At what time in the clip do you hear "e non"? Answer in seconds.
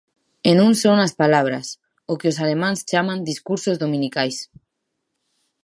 0.49-0.71